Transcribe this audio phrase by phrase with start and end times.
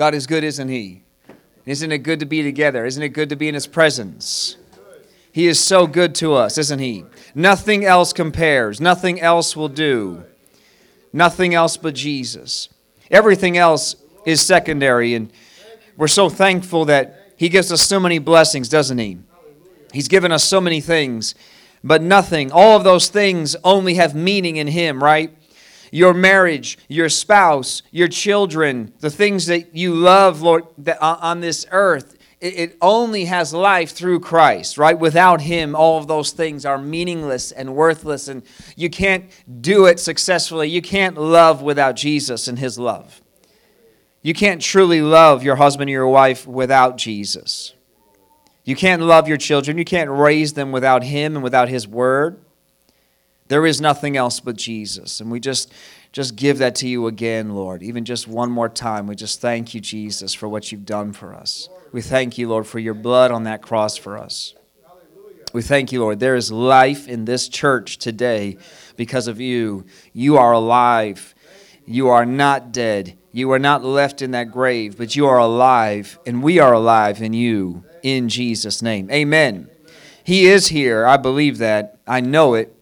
[0.00, 1.02] God is good, isn't He?
[1.66, 2.86] Isn't it good to be together?
[2.86, 4.56] Isn't it good to be in His presence?
[5.30, 7.04] He is so good to us, isn't He?
[7.34, 10.24] Nothing else compares, nothing else will do,
[11.12, 12.70] nothing else but Jesus.
[13.10, 13.94] Everything else
[14.24, 15.30] is secondary, and
[15.98, 19.18] we're so thankful that He gives us so many blessings, doesn't He?
[19.92, 21.34] He's given us so many things,
[21.84, 25.36] but nothing, all of those things only have meaning in Him, right?
[25.90, 31.66] Your marriage, your spouse, your children, the things that you love, Lord, uh, on this
[31.70, 34.98] earth, it only has life through Christ, right?
[34.98, 38.42] Without Him, all of those things are meaningless and worthless, and
[38.76, 40.68] you can't do it successfully.
[40.68, 43.20] You can't love without Jesus and His love.
[44.22, 47.74] You can't truly love your husband or your wife without Jesus.
[48.64, 49.76] You can't love your children.
[49.76, 52.40] You can't raise them without Him and without His Word.
[53.50, 55.20] There is nothing else but Jesus.
[55.20, 55.72] And we just
[56.12, 57.82] just give that to you again, Lord.
[57.82, 59.08] Even just one more time.
[59.08, 61.68] We just thank you, Jesus, for what you've done for us.
[61.90, 64.54] We thank you, Lord, for your blood on that cross for us.
[65.52, 66.20] We thank you, Lord.
[66.20, 68.56] There is life in this church today
[68.94, 69.84] because of you.
[70.12, 71.34] You are alive.
[71.86, 73.18] You are not dead.
[73.32, 77.20] You are not left in that grave, but you are alive, and we are alive
[77.20, 79.10] in you in Jesus' name.
[79.10, 79.68] Amen.
[80.22, 81.04] He is here.
[81.04, 81.98] I believe that.
[82.06, 82.76] I know it.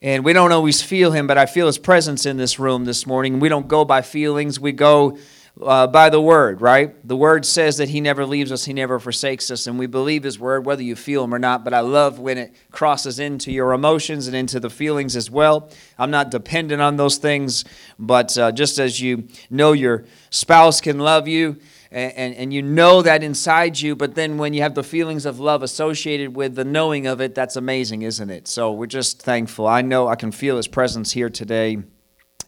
[0.00, 3.04] And we don't always feel him, but I feel his presence in this room this
[3.04, 3.40] morning.
[3.40, 5.18] We don't go by feelings, we go
[5.60, 6.94] uh, by the word, right?
[7.06, 10.22] The word says that he never leaves us, he never forsakes us, and we believe
[10.22, 11.64] his word whether you feel him or not.
[11.64, 15.68] But I love when it crosses into your emotions and into the feelings as well.
[15.98, 17.64] I'm not dependent on those things,
[17.98, 21.56] but uh, just as you know your spouse can love you,
[21.90, 25.40] and, and, you know that inside you, but then when you have the feelings of
[25.40, 28.46] love associated with the knowing of it, that's amazing, isn't it?
[28.46, 29.66] So we're just thankful.
[29.66, 31.78] I know I can feel His presence here today,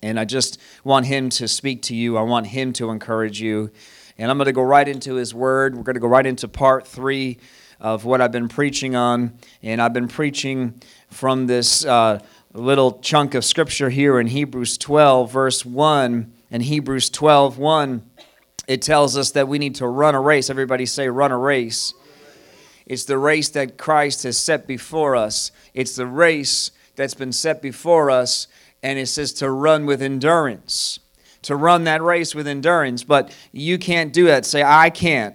[0.03, 2.19] and I just want Him to speak to you.
[2.19, 3.71] I want Him to encourage you.
[4.19, 5.75] And I'm going to go right into His Word.
[5.75, 7.39] We're going to go right into part three
[7.81, 9.39] of what I've been preaching on.
[9.63, 12.21] And I've been preaching from this uh,
[12.53, 16.33] little chunk of scripture here in Hebrews 12, verse 1.
[16.51, 18.10] And Hebrews 12, 1
[18.71, 20.49] it tells us that we need to run a race.
[20.49, 21.93] Everybody say, run a race.
[22.87, 25.51] It's the race that Christ has set before us.
[25.75, 28.47] It's the race that's been set before us,
[28.81, 31.01] and it says to run with endurance.
[31.43, 33.03] To run that race with endurance.
[33.03, 34.47] But you can't do that.
[34.47, 35.35] Say, I can't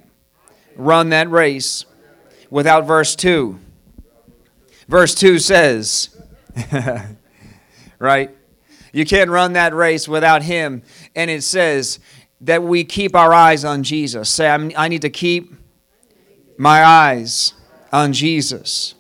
[0.78, 1.84] run that race
[2.50, 3.60] without verse 2.
[4.88, 6.16] Verse 2 says,
[8.00, 8.34] right?
[8.96, 10.82] You can't run that race without Him.
[11.18, 12.00] And it says,
[12.42, 14.30] that we keep our eyes on Jesus.
[14.30, 15.54] Say, i need to keep
[16.58, 17.54] my eyes
[17.92, 18.96] on Jesus.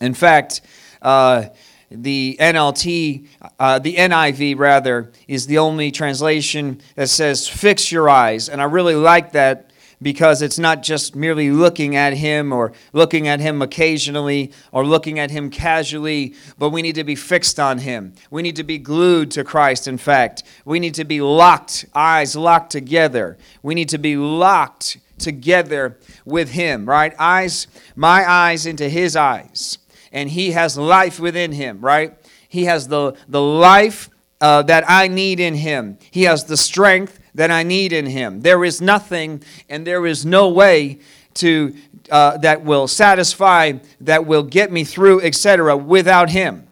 [0.00, 0.60] In fact,
[1.02, 1.46] uh,
[1.90, 3.28] the NLT,
[3.58, 8.48] uh, the NIV rather, is the only translation that says fix your eyes.
[8.48, 9.65] And I really like that
[10.00, 15.18] because it's not just merely looking at him or looking at him occasionally or looking
[15.18, 18.14] at him casually, but we need to be fixed on him.
[18.30, 20.42] We need to be glued to Christ, in fact.
[20.64, 23.38] We need to be locked, eyes locked together.
[23.62, 27.14] We need to be locked together with him, right?
[27.18, 29.78] Eyes, my eyes into his eyes.
[30.12, 32.16] And he has life within him, right?
[32.48, 34.08] He has the, the life
[34.40, 35.98] uh, that I need in him.
[36.10, 38.40] He has the strength that I need in Him.
[38.42, 40.98] There is nothing and there is no way
[41.34, 41.74] to
[42.10, 46.66] uh, that will satisfy, that will get me through, etc., without Him.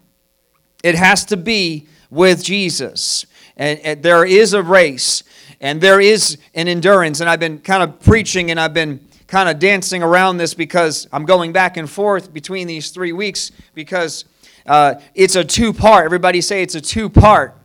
[0.83, 3.27] It has to be with Jesus.
[3.57, 5.23] And, and there is a race
[5.61, 7.21] and there is an endurance.
[7.21, 11.09] And I've been kind of preaching and I've been kind of dancing around this because
[11.13, 14.25] I'm going back and forth between these three weeks because
[14.67, 16.05] uh, it's a two part.
[16.05, 17.57] Everybody say it's a two part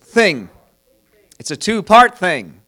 [0.00, 0.48] thing.
[1.38, 2.60] It's a two part thing.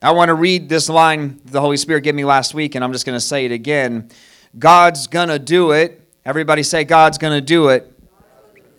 [0.00, 2.92] I want to read this line the Holy Spirit gave me last week, and I'm
[2.92, 4.10] just going to say it again.
[4.58, 6.00] God's going to do it.
[6.24, 7.88] Everybody say, God's going to do it.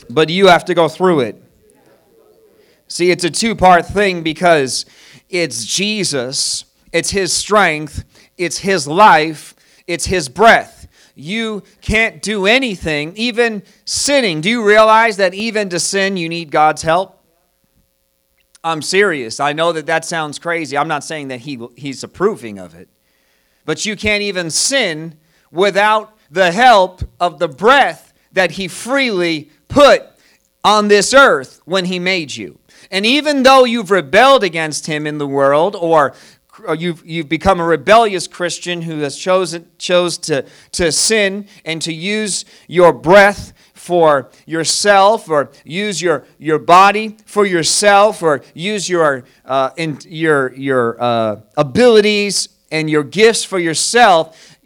[0.10, 1.42] But you have to go through it.
[2.88, 4.86] See, it's a two part thing because
[5.30, 8.04] it's Jesus, it's His strength,
[8.38, 9.56] it's His life,
[9.88, 10.83] it's His breath
[11.16, 14.42] you can't do anything, even sinning.
[14.42, 17.20] Do you realize that even to sin, you need God's help?
[18.64, 19.40] I'm serious.
[19.40, 20.78] I know that that sounds crazy.
[20.78, 22.90] I'm not saying that he, he's approving of it.
[23.66, 25.18] But you can't even sin
[25.52, 30.04] without the help of the breath that he freely put
[30.64, 32.58] on this earth when he made you.
[32.90, 36.14] And even though you've rebelled against him in the world or
[36.72, 41.94] you've, you've become a rebellious Christian who has chosen chose to, to sin and to
[41.94, 49.26] use your breath for yourself or use your, your body for yourself or use your,
[49.44, 54.58] uh, in, your, your uh, abilities and your gifts for yourself,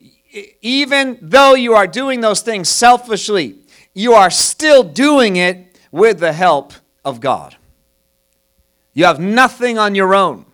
[0.62, 3.56] even though you are doing those things selfishly,
[3.94, 6.74] you are still doing it with the help
[7.04, 7.56] of God.
[8.94, 10.46] You have nothing on your own.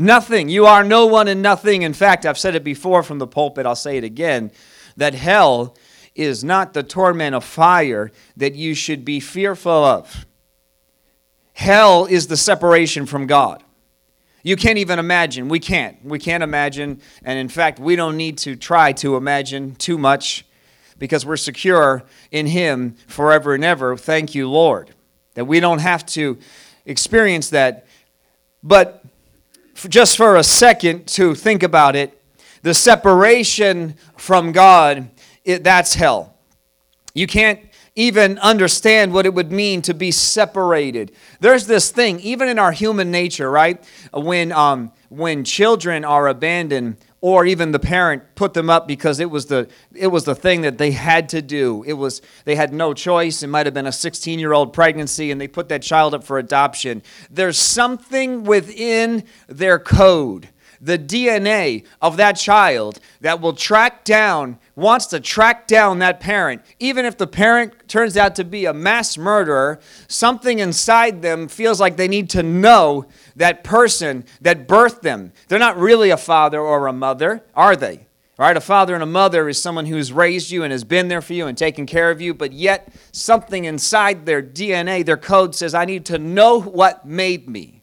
[0.00, 0.48] Nothing.
[0.48, 1.82] You are no one and nothing.
[1.82, 4.50] In fact, I've said it before from the pulpit, I'll say it again
[4.96, 5.76] that hell
[6.14, 10.24] is not the torment of fire that you should be fearful of.
[11.52, 13.62] Hell is the separation from God.
[14.42, 15.50] You can't even imagine.
[15.50, 16.02] We can't.
[16.02, 17.02] We can't imagine.
[17.22, 20.46] And in fact, we don't need to try to imagine too much
[20.98, 23.98] because we're secure in Him forever and ever.
[23.98, 24.94] Thank you, Lord,
[25.34, 26.38] that we don't have to
[26.86, 27.86] experience that.
[28.62, 29.04] But
[29.74, 32.20] just for a second to think about it,
[32.62, 35.10] the separation from God,
[35.44, 36.36] it, that's hell.
[37.14, 37.60] You can't
[37.96, 41.12] even understand what it would mean to be separated.
[41.40, 43.82] There's this thing, even in our human nature, right?
[44.12, 49.30] When, um, when children are abandoned, or even the parent put them up because it
[49.30, 51.82] was the it was the thing that they had to do.
[51.86, 53.42] It was they had no choice.
[53.42, 56.24] It might have been a 16 year old pregnancy and they put that child up
[56.24, 57.02] for adoption.
[57.30, 60.48] There's something within their code
[60.80, 66.62] the DNA of that child that will track down, wants to track down that parent.
[66.78, 69.78] Even if the parent turns out to be a mass murderer,
[70.08, 73.06] something inside them feels like they need to know
[73.36, 75.32] that person that birthed them.
[75.48, 78.06] They're not really a father or a mother, are they?
[78.38, 78.56] Right?
[78.56, 81.34] A father and a mother is someone who's raised you and has been there for
[81.34, 85.74] you and taken care of you, but yet something inside their DNA, their code says,
[85.74, 87.82] I need to know what made me.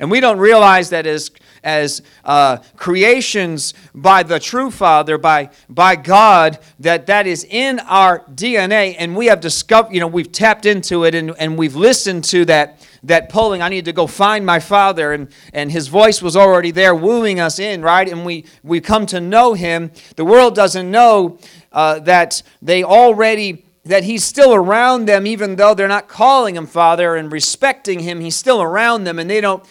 [0.00, 1.30] And we don't realize that as
[1.62, 8.20] as uh, creations by the true Father, by, by God, that that is in our
[8.26, 12.24] DNA, and we have discovered, you know, we've tapped into it and, and we've listened
[12.24, 13.62] to that, that pulling.
[13.62, 17.40] I need to go find my Father, and, and his voice was already there wooing
[17.40, 18.08] us in, right?
[18.08, 19.90] And we, we come to know him.
[20.16, 21.38] The world doesn't know
[21.72, 26.66] uh, that they already that he's still around them even though they're not calling him
[26.66, 29.64] father and respecting him he's still around them and they don't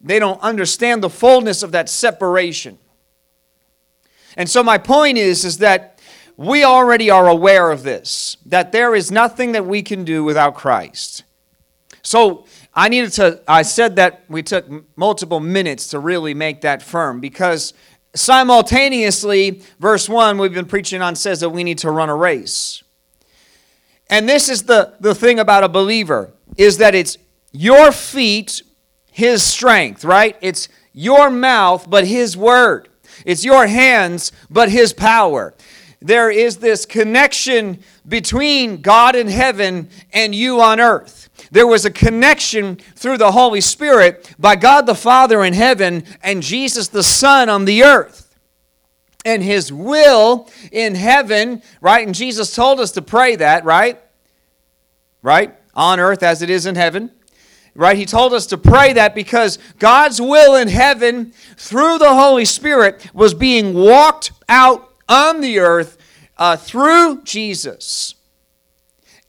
[0.00, 2.78] they don't understand the fullness of that separation.
[4.36, 5.98] And so my point is is that
[6.36, 10.54] we already are aware of this, that there is nothing that we can do without
[10.54, 11.24] Christ.
[12.02, 12.44] So
[12.74, 14.66] I needed to I said that we took
[14.96, 17.72] multiple minutes to really make that firm because
[18.14, 22.82] simultaneously verse 1 we've been preaching on says that we need to run a race.
[24.08, 27.18] And this is the the thing about a believer is that it's
[27.50, 28.62] your feet
[29.16, 30.36] his strength, right?
[30.42, 32.90] It's your mouth, but his word.
[33.24, 35.54] It's your hands, but his power.
[36.02, 41.30] There is this connection between God in heaven and you on earth.
[41.50, 46.42] There was a connection through the Holy Spirit by God the Father in heaven and
[46.42, 48.36] Jesus the Son on the earth.
[49.24, 52.06] And his will in heaven, right?
[52.06, 53.98] And Jesus told us to pray that, right?
[55.22, 55.54] Right?
[55.72, 57.12] On earth as it is in heaven
[57.76, 57.96] right?
[57.96, 63.08] He told us to pray that because God's will in heaven through the Holy Spirit
[63.14, 65.98] was being walked out on the earth
[66.38, 68.14] uh, through Jesus.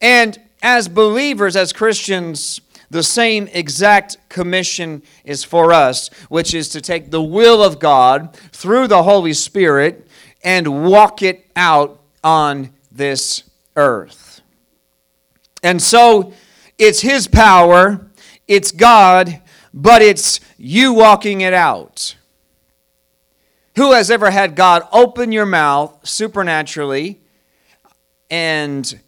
[0.01, 6.81] And as believers, as Christians, the same exact commission is for us, which is to
[6.81, 10.07] take the will of God through the Holy Spirit
[10.43, 13.43] and walk it out on this
[13.75, 14.41] earth.
[15.63, 16.33] And so
[16.77, 18.06] it's His power
[18.47, 19.41] it's God,
[19.73, 22.15] but it's you walking it out.
[23.75, 27.21] Who has ever had God open your mouth supernaturally
[28.29, 28.99] and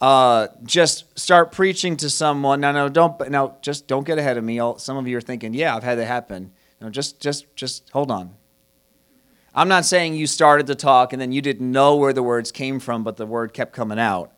[0.00, 2.60] uh, just start preaching to someone?
[2.60, 3.30] No, no, don't.
[3.30, 4.58] Now, just don't get ahead of me.
[4.78, 8.10] Some of you are thinking, "Yeah, I've had that happen." No, just, just, just hold
[8.10, 8.34] on.
[9.54, 12.50] I'm not saying you started to talk and then you didn't know where the words
[12.50, 14.32] came from, but the word kept coming out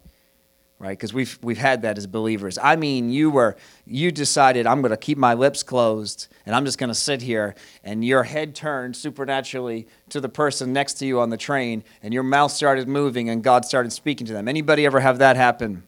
[0.78, 3.56] right because we've we've had that as believers i mean you were
[3.86, 7.22] you decided i'm going to keep my lips closed and i'm just going to sit
[7.22, 11.82] here and your head turned supernaturally to the person next to you on the train
[12.02, 15.36] and your mouth started moving and god started speaking to them anybody ever have that
[15.36, 15.82] happen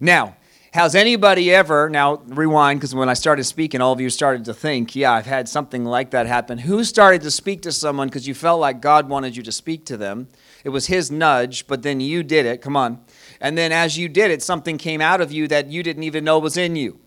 [0.00, 0.34] now
[0.72, 4.54] has anybody ever, now rewind, because when I started speaking, all of you started to
[4.54, 6.58] think, yeah, I've had something like that happen.
[6.58, 9.86] Who started to speak to someone because you felt like God wanted you to speak
[9.86, 10.28] to them?
[10.64, 12.60] It was His nudge, but then you did it.
[12.62, 13.00] Come on.
[13.40, 16.24] And then as you did it, something came out of you that you didn't even
[16.24, 17.00] know was in you.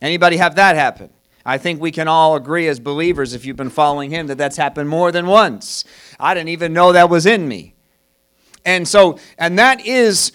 [0.00, 1.10] Anybody have that happen?
[1.44, 4.56] I think we can all agree as believers, if you've been following him, that that's
[4.56, 5.84] happened more than once.
[6.18, 7.76] I didn't even know that was in me.
[8.64, 10.32] And so, and that is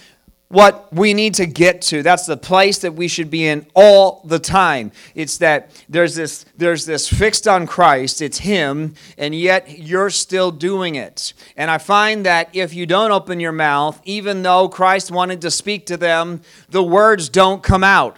[0.51, 2.03] what we need to get to.
[2.03, 4.91] That's the place that we should be in all the time.
[5.15, 10.51] It's that there's this there's this fixed on Christ, it's him, and yet you're still
[10.51, 11.34] doing it.
[11.55, 15.51] And I find that if you don't open your mouth, even though Christ wanted to
[15.51, 18.17] speak to them, the words don't come out.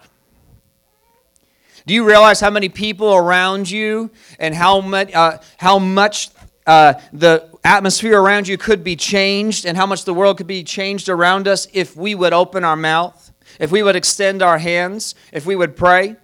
[1.86, 4.10] Do you realize how many people around you
[4.40, 6.30] and how much, uh, how much
[6.66, 10.64] uh, the atmosphere around you could be changed and how much the world could be
[10.64, 15.16] changed around us if we would open our mouth, if we would extend our hands,
[15.32, 16.16] if we would pray?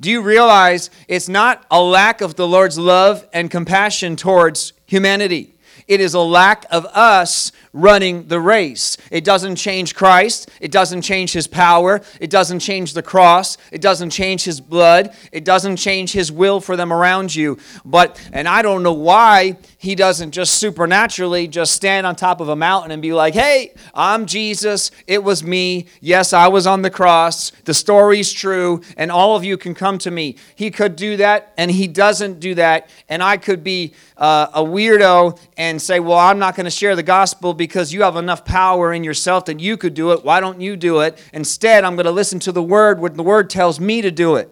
[0.00, 5.54] Do you realize it's not a lack of the Lord's love and compassion towards humanity?
[5.86, 8.96] It is a lack of us running the race.
[9.10, 10.50] It doesn't change Christ.
[10.60, 12.00] It doesn't change his power.
[12.20, 13.56] It doesn't change the cross.
[13.70, 15.14] It doesn't change his blood.
[15.30, 17.58] It doesn't change his will for them around you.
[17.84, 22.48] But, and I don't know why he doesn't just supernaturally just stand on top of
[22.48, 24.90] a mountain and be like, hey, I'm Jesus.
[25.06, 25.86] It was me.
[26.00, 27.50] Yes, I was on the cross.
[27.64, 28.82] The story's true.
[28.96, 30.36] And all of you can come to me.
[30.56, 32.88] He could do that, and he doesn't do that.
[33.08, 36.96] And I could be uh, a weirdo and say, well, I'm not going to share
[36.96, 40.24] the gospel because you have enough power in yourself that you could do it.
[40.24, 41.22] Why don't you do it?
[41.34, 44.36] Instead, I'm going to listen to the word when the word tells me to do
[44.36, 44.50] it.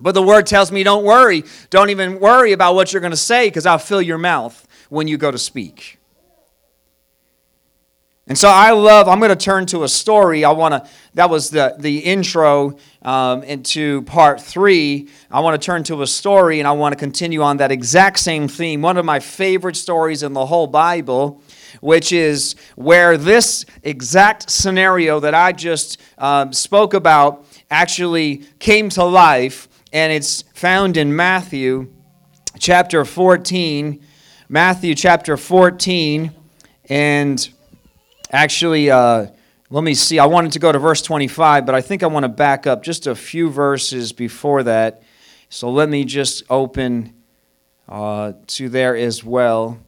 [0.00, 1.44] But the word tells me, don't worry.
[1.68, 5.06] Don't even worry about what you're going to say because I'll fill your mouth when
[5.06, 5.98] you go to speak.
[8.26, 10.46] And so I love, I'm going to turn to a story.
[10.46, 15.10] I want to, that was the, the intro um, into part three.
[15.30, 18.18] I want to turn to a story and I want to continue on that exact
[18.18, 18.80] same theme.
[18.80, 21.42] One of my favorite stories in the whole Bible
[21.80, 29.04] which is where this exact scenario that I just um, spoke about actually came to
[29.04, 31.92] life, and it's found in Matthew
[32.58, 34.00] chapter 14.
[34.48, 36.30] Matthew chapter 14,
[36.90, 37.48] and
[38.30, 39.26] actually, uh,
[39.70, 40.18] let me see.
[40.18, 42.82] I wanted to go to verse 25, but I think I want to back up
[42.82, 45.02] just a few verses before that.
[45.48, 47.14] So let me just open
[47.88, 49.78] uh, to there as well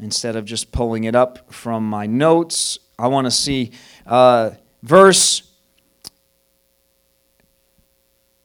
[0.00, 2.78] instead of just pulling it up from my notes.
[2.98, 3.72] I want to see
[4.06, 4.50] uh,
[4.82, 5.42] verse.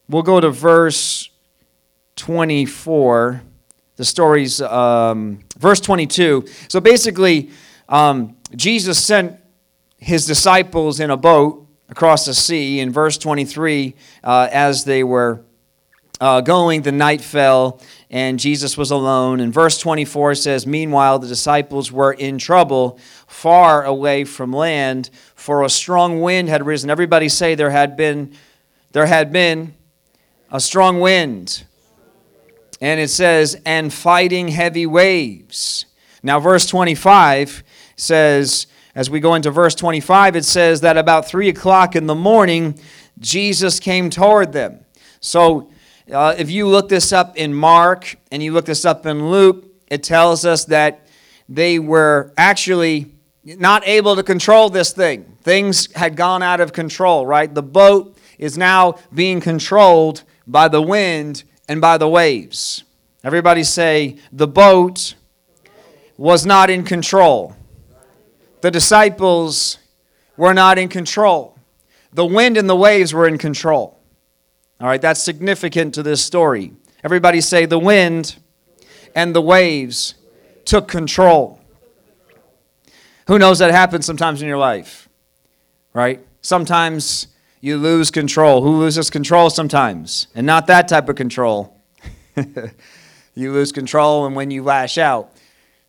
[0.08, 1.30] We'll go to verse
[2.16, 3.42] 24.
[3.96, 6.46] The story's um, verse 22.
[6.68, 7.52] So basically,
[7.88, 9.40] um, Jesus sent
[9.98, 12.80] his disciples in a boat across the sea.
[12.80, 15.44] In verse 23, uh, as they were
[16.20, 17.82] uh, going, the night fell,
[18.14, 19.40] and Jesus was alone.
[19.40, 25.64] And verse 24 says, Meanwhile, the disciples were in trouble, far away from land, for
[25.64, 26.92] a strong wind had risen.
[26.92, 28.36] Everybody say there had been,
[28.92, 29.74] there had been
[30.52, 31.64] a strong wind.
[32.80, 35.88] And it says, and fighting heavy waves.
[36.22, 37.64] Now, verse 25
[37.96, 42.14] says, as we go into verse 25, it says that about 3 o'clock in the
[42.14, 42.78] morning,
[43.18, 44.86] Jesus came toward them.
[45.20, 45.73] So
[46.12, 49.66] uh, if you look this up in Mark and you look this up in Luke,
[49.88, 51.08] it tells us that
[51.48, 55.38] they were actually not able to control this thing.
[55.42, 57.54] Things had gone out of control, right?
[57.54, 62.84] The boat is now being controlled by the wind and by the waves.
[63.24, 65.16] Everybody say, the boat
[66.18, 67.56] was not in control.
[68.62, 69.78] The disciples
[70.38, 71.58] were not in control.
[72.14, 73.93] The wind and the waves were in control.
[74.80, 76.74] All right, that's significant to this story.
[77.04, 78.38] Everybody say the wind
[79.16, 80.16] and the waves
[80.66, 81.60] took control.
[83.28, 85.08] Who knows that happens sometimes in your life?
[85.94, 86.26] Right?
[86.42, 87.28] Sometimes
[87.62, 88.62] you lose control.
[88.62, 90.28] Who loses control sometimes?
[90.36, 91.80] And not that type of control.
[93.36, 95.32] you lose control and when you lash out.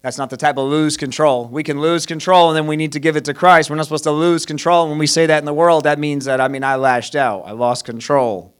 [0.03, 1.47] That's not the type of lose control.
[1.49, 3.71] We can lose control and then we need to give it to Christ.
[3.71, 4.88] We're not supposed to lose control.
[4.88, 7.43] When we say that in the world, that means that, I mean, I lashed out.
[7.47, 8.53] I lost control.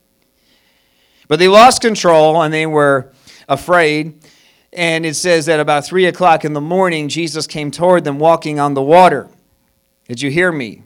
[1.27, 3.11] But they lost control and they were
[3.47, 4.19] afraid.
[4.73, 8.59] And it says that about three o'clock in the morning, Jesus came toward them walking
[8.59, 9.29] on the water.
[10.07, 10.83] Did you hear me?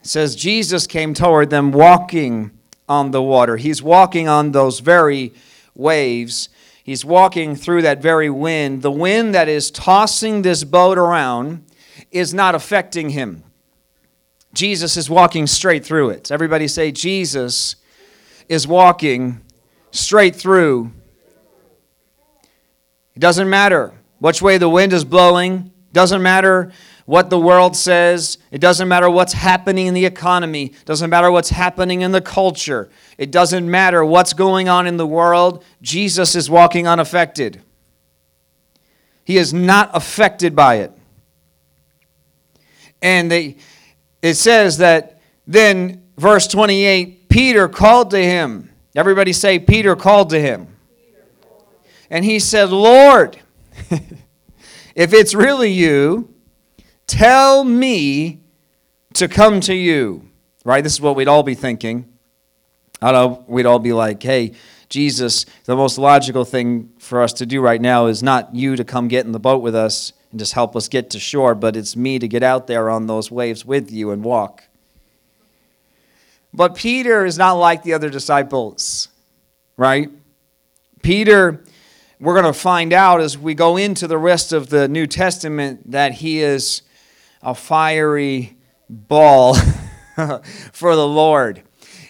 [0.00, 2.50] It says Jesus came toward them walking
[2.88, 3.56] on the water.
[3.56, 5.34] He's walking on those very
[5.74, 6.48] waves.
[6.82, 8.82] He's walking through that very wind.
[8.82, 11.64] The wind that is tossing this boat around
[12.10, 13.42] is not affecting him.
[14.54, 16.30] Jesus is walking straight through it.
[16.30, 17.76] Everybody say, Jesus
[18.48, 19.42] is walking
[19.96, 20.92] straight through.
[23.14, 26.72] It doesn't matter which way the wind is blowing, doesn't matter
[27.06, 28.36] what the world says.
[28.50, 30.66] It doesn't matter what's happening in the economy.
[30.66, 32.90] It doesn't matter what's happening in the culture.
[33.16, 35.64] It doesn't matter what's going on in the world.
[35.80, 37.62] Jesus is walking unaffected.
[39.24, 40.92] He is not affected by it.
[43.00, 43.56] And they,
[44.20, 48.65] it says that then, verse 28, Peter called to him.
[48.96, 50.68] Everybody say, Peter called to him.
[52.08, 53.38] And he said, Lord,
[54.94, 56.34] if it's really you,
[57.06, 58.40] tell me
[59.14, 60.30] to come to you.
[60.64, 60.82] Right?
[60.82, 62.10] This is what we'd all be thinking.
[63.02, 64.52] I know we'd all be like, hey,
[64.88, 68.84] Jesus, the most logical thing for us to do right now is not you to
[68.84, 71.76] come get in the boat with us and just help us get to shore, but
[71.76, 74.62] it's me to get out there on those waves with you and walk.
[76.56, 79.08] But Peter is not like the other disciples,
[79.76, 80.10] right?
[81.02, 81.62] Peter
[82.18, 85.90] we're going to find out as we go into the rest of the New Testament
[85.90, 86.82] that he is
[87.42, 88.56] a fiery
[88.88, 89.54] ball
[90.72, 91.62] for the Lord.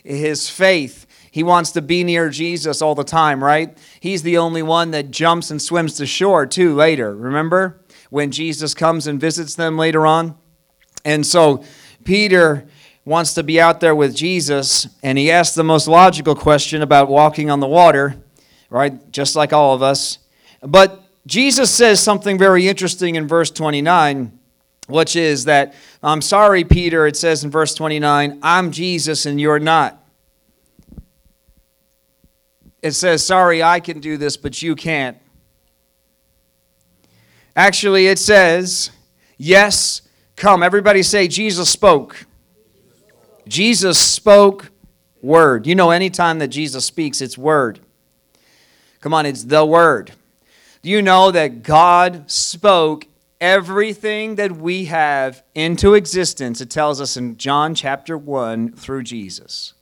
[0.05, 3.77] His faith, he wants to be near Jesus all the time, right?
[3.99, 7.15] He's the only one that jumps and swims to shore, too, later.
[7.15, 10.37] Remember when Jesus comes and visits them later on?
[11.05, 11.65] And so
[12.05, 12.69] Peter
[13.07, 17.09] wants to be out there with Jesus, and he asks the most logical question about
[17.09, 18.17] walking on the water
[18.71, 19.11] right?
[19.13, 20.19] Just like all of us.
[20.61, 24.39] But Jesus says something very interesting in verse 29,
[24.89, 29.59] which is that, I'm sorry, Peter, it says in verse 29, I'm Jesus and you're
[29.59, 30.03] not.
[32.83, 35.17] It says, sorry, I can do this, but you can't.
[37.57, 38.91] Actually, it says,
[39.39, 40.03] yes,
[40.37, 40.63] come.
[40.63, 42.27] Everybody say, Jesus spoke.
[43.49, 44.71] Jesus spoke
[45.23, 45.67] word.
[45.67, 47.81] You know, anytime that Jesus speaks, it's word.
[49.07, 50.11] Come on, it's the Word.
[50.83, 53.07] Do you know that God spoke
[53.41, 56.61] everything that we have into existence?
[56.61, 59.75] It tells us in John chapter 1 through Jesus.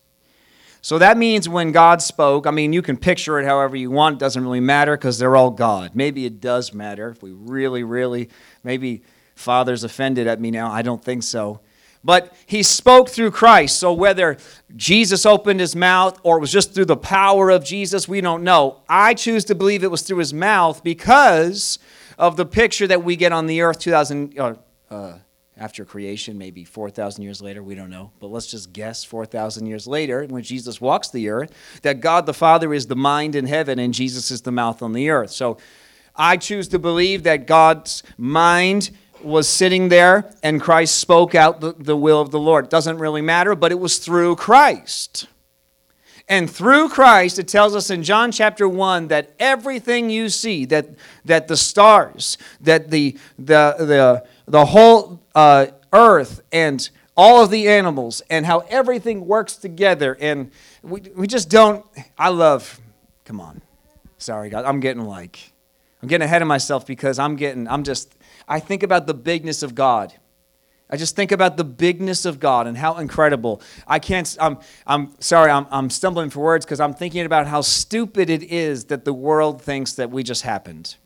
[0.83, 4.16] So that means when God spoke, I mean, you can picture it however you want.
[4.16, 5.92] It doesn't really matter because they're all God.
[5.94, 8.28] Maybe it does matter if we really, really,
[8.62, 9.02] maybe
[9.35, 10.71] Father's offended at me now.
[10.71, 11.61] I don't think so
[12.04, 13.78] but he spoke through Christ.
[13.78, 14.37] So whether
[14.76, 18.44] Jesus opened his mouth or it was just through the power of Jesus, we don't
[18.44, 18.82] know.
[18.88, 21.78] I choose to believe it was through his mouth because
[22.19, 24.54] of the picture that we get on the earth 2,000 uh,
[24.90, 25.19] uh,
[25.56, 28.10] after creation, maybe 4,000 years later, we don't know.
[28.19, 32.34] But let's just guess 4,000 years later, when Jesus walks the earth, that God the
[32.34, 35.30] Father is the mind in heaven and Jesus is the mouth on the earth.
[35.30, 35.58] So
[36.17, 38.90] I choose to believe that God's mind
[39.25, 42.67] was sitting there and Christ spoke out the, the will of the Lord.
[42.67, 45.26] It doesn't really matter, but it was through Christ.
[46.28, 50.89] And through Christ, it tells us in John chapter 1 that everything you see, that,
[51.26, 57.69] that the stars, that the, the, the, the whole uh, earth, and all of the
[57.69, 60.17] animals, and how everything works together.
[60.19, 60.50] And
[60.82, 61.84] we, we just don't,
[62.19, 62.80] I love,
[63.26, 63.60] come on.
[64.17, 65.52] Sorry, God, I'm getting like,
[66.00, 68.15] I'm getting ahead of myself because I'm getting, I'm just,
[68.47, 70.15] I think about the bigness of God.
[70.91, 73.63] I just think about the bigness of God and how incredible.
[73.87, 77.63] I can't, I'm, I'm sorry, I'm, I'm stumbling for words because I'm thinking about how
[77.63, 80.97] stupid it is that the world thinks that we just happened.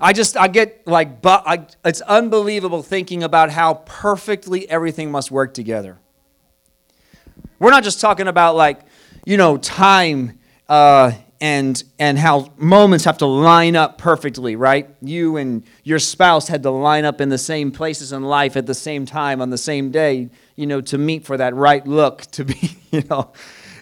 [0.00, 5.30] I just, I get like, but I, it's unbelievable thinking about how perfectly everything must
[5.30, 5.98] work together.
[7.58, 8.80] We're not just talking about like,
[9.26, 14.88] you know, time uh, and and how moments have to line up perfectly right?
[15.00, 18.66] You and your spouse had to line up in the same places in life at
[18.66, 22.22] the same time on the same day you know to meet for that right look
[22.32, 23.32] to be you know.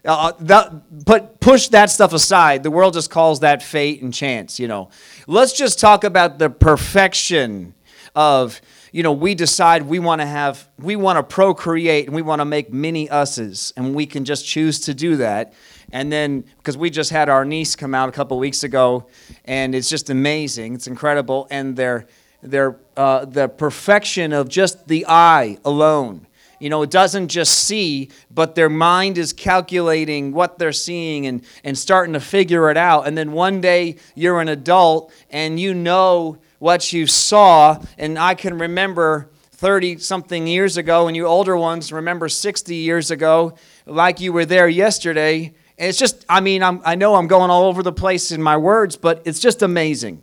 [0.05, 2.63] Uh, that, but push that stuff aside.
[2.63, 4.91] The world just calls that fate and chance you know.
[5.27, 7.75] Let's just talk about the perfection
[8.15, 8.61] of
[8.93, 12.41] you know we decide we want to have we want to procreate and we want
[12.41, 15.53] to make mini us's and we can just choose to do that
[15.93, 19.07] and then, because we just had our niece come out a couple weeks ago,
[19.45, 20.75] and it's just amazing.
[20.75, 21.47] It's incredible.
[21.51, 22.07] And their,
[22.43, 26.27] their, uh, the perfection of just the eye alone.
[26.59, 31.45] You know, it doesn't just see, but their mind is calculating what they're seeing and,
[31.63, 33.07] and starting to figure it out.
[33.07, 37.81] And then one day you're an adult and you know what you saw.
[37.97, 43.11] And I can remember 30 something years ago, and you older ones remember 60 years
[43.11, 43.55] ago,
[43.87, 45.53] like you were there yesterday.
[45.79, 48.43] And it's just, I mean, I'm, I know I'm going all over the place in
[48.43, 50.23] my words, but it's just amazing.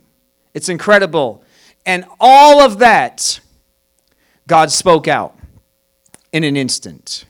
[0.52, 1.42] It's incredible.
[1.86, 3.40] And all of that,
[4.46, 5.34] God spoke out
[6.30, 7.24] in an instant.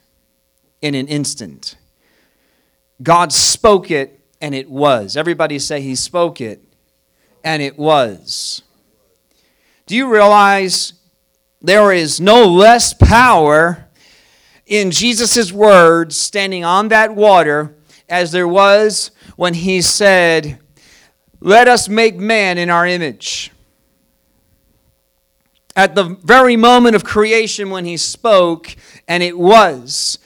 [0.83, 1.77] In an instant.
[3.01, 5.17] God spoke it, and it was.
[5.17, 6.63] Everybody say, He spoke it,
[7.45, 8.63] and it was.
[9.87, 10.95] Do you realize
[11.63, 13.89] there is no less power
[14.67, 17.76] in Jesus' words standing on that water
[18.09, 20.59] as there was when he said,
[21.41, 23.53] Let us make man in our image.
[25.75, 28.75] At the very moment of creation when he spoke,
[29.07, 30.19] and it was.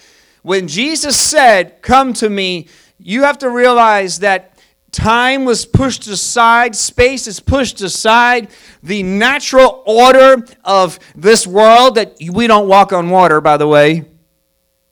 [0.43, 4.59] When Jesus said, Come to me, you have to realize that
[4.93, 8.49] time was pushed aside, space is pushed aside,
[8.83, 14.05] the natural order of this world that we don't walk on water, by the way.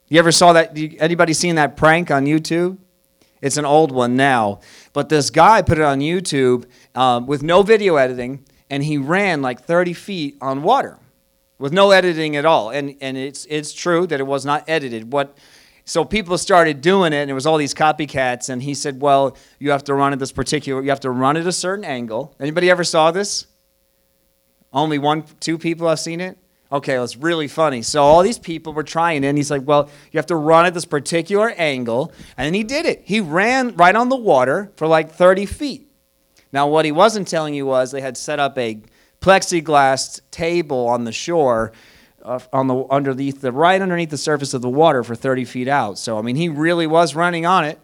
[0.08, 0.76] You ever saw that?
[0.76, 2.78] Anybody seen that prank on YouTube?
[3.40, 4.60] It's an old one now.
[4.92, 9.42] But this guy put it on YouTube uh, with no video editing, and he ran
[9.42, 10.98] like 30 feet on water
[11.58, 12.70] with no editing at all.
[12.70, 15.12] And, and it's, it's true that it was not edited.
[15.12, 15.36] What,
[15.84, 18.48] so people started doing it, and it was all these copycats.
[18.48, 21.36] And he said, well, you have to run at this particular, you have to run
[21.36, 22.34] at a certain angle.
[22.40, 23.46] Anybody ever saw this?
[24.72, 26.38] Only one, two people have seen it?
[26.70, 27.80] Okay, it's really funny.
[27.80, 30.66] So all these people were trying it, and he's like, well, you have to run
[30.66, 32.12] at this particular angle.
[32.36, 33.02] And he did it.
[33.04, 35.90] He ran right on the water for like 30 feet.
[36.52, 38.80] Now, what he wasn't telling you was they had set up a
[39.20, 41.72] plexiglass table on the shore
[42.22, 45.68] uh, on the underneath the right underneath the surface of the water for 30 feet
[45.68, 45.98] out.
[45.98, 47.78] So I mean, he really was running on it.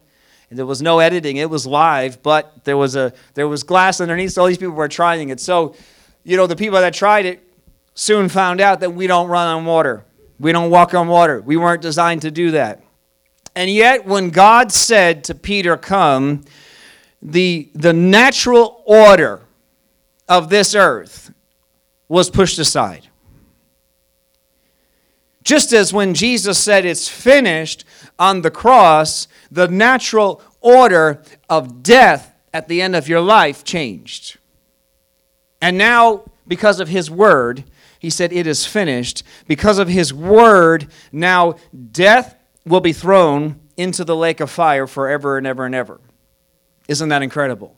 [0.50, 4.00] And there was no editing; it was live, but there was a there was glass
[4.00, 4.32] underneath.
[4.32, 5.40] So all these people were trying it.
[5.40, 5.74] So,
[6.22, 7.42] you know, the people that tried it
[7.94, 10.04] soon found out that we don't run on water.
[10.38, 11.40] We don't walk on water.
[11.40, 12.82] We weren't designed to do that.
[13.54, 16.44] And yet, when God said to Peter, "Come,"
[17.22, 19.40] the the natural order
[20.28, 21.32] of this earth
[22.08, 23.08] was pushed aside.
[25.44, 27.84] Just as when Jesus said it's finished
[28.18, 34.38] on the cross, the natural order of death at the end of your life changed.
[35.60, 37.64] And now, because of his word,
[38.04, 39.22] he said, It is finished.
[39.48, 41.54] Because of his word, now
[41.90, 42.36] death
[42.66, 45.98] will be thrown into the lake of fire forever and ever and ever.
[46.86, 47.74] Isn't that incredible?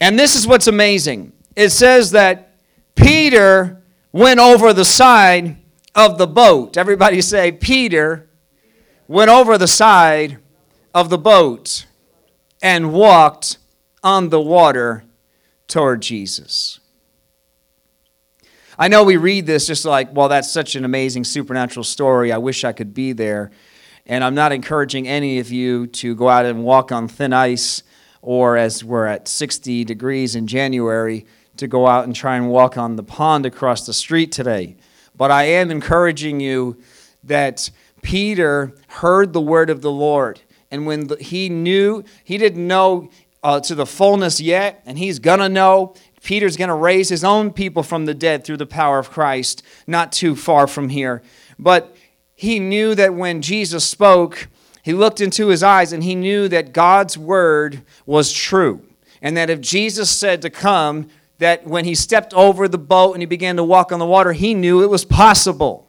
[0.00, 1.32] And this is what's amazing.
[1.54, 2.56] It says that
[2.96, 5.56] Peter went over the side
[5.94, 6.76] of the boat.
[6.76, 8.28] Everybody say, Peter
[9.06, 10.38] went over the side
[10.92, 11.86] of the boat
[12.60, 13.58] and walked
[14.02, 15.04] on the water
[15.68, 16.80] toward Jesus.
[18.78, 22.30] I know we read this just like, well, that's such an amazing supernatural story.
[22.30, 23.50] I wish I could be there.
[24.06, 27.82] And I'm not encouraging any of you to go out and walk on thin ice
[28.22, 32.76] or as we're at 60 degrees in January, to go out and try and walk
[32.76, 34.76] on the pond across the street today.
[35.16, 36.76] But I am encouraging you
[37.24, 37.70] that
[38.02, 40.40] Peter heard the word of the Lord.
[40.70, 43.10] And when he knew, he didn't know
[43.42, 45.94] uh, to the fullness yet, and he's going to know.
[46.28, 49.62] Peter's going to raise his own people from the dead through the power of Christ,
[49.86, 51.22] not too far from here.
[51.58, 51.96] But
[52.34, 54.48] he knew that when Jesus spoke,
[54.82, 58.82] he looked into his eyes and he knew that God's word was true.
[59.22, 63.22] And that if Jesus said to come, that when he stepped over the boat and
[63.22, 65.88] he began to walk on the water, he knew it was possible.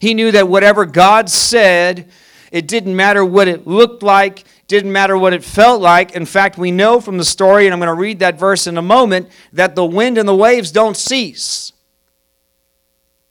[0.00, 2.10] He knew that whatever God said,
[2.50, 6.12] it didn't matter what it looked like, didn't matter what it felt like.
[6.12, 8.76] In fact, we know from the story, and I'm going to read that verse in
[8.78, 11.72] a moment, that the wind and the waves don't cease.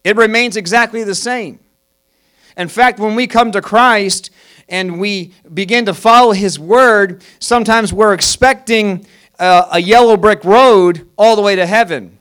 [0.03, 1.59] It remains exactly the same.
[2.55, 4.29] In fact, when we come to Christ
[4.69, 9.05] and we begin to follow His Word, sometimes we're expecting
[9.39, 12.17] a, a yellow brick road all the way to heaven.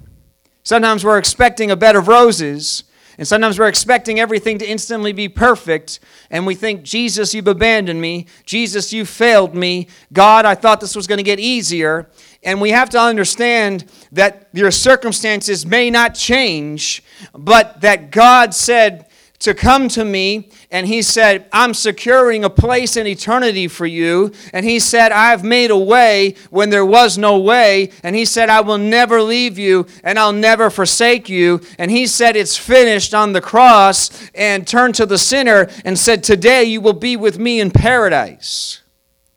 [0.62, 2.84] Sometimes we're expecting a bed of roses.
[3.18, 8.00] And sometimes we're expecting everything to instantly be perfect, and we think, Jesus, you've abandoned
[8.00, 8.26] me.
[8.46, 9.88] Jesus, you failed me.
[10.12, 12.08] God, I thought this was going to get easier.
[12.42, 19.06] And we have to understand that your circumstances may not change, but that God said,
[19.42, 24.32] to come to me and he said, I'm securing a place in eternity for you.
[24.52, 27.90] And he said, I've made a way when there was no way.
[28.04, 31.60] And he said, I will never leave you and I'll never forsake you.
[31.78, 36.22] And he said, It's finished on the cross and turned to the sinner and said,
[36.22, 38.80] Today you will be with me in paradise.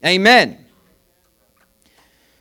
[0.05, 0.65] Amen.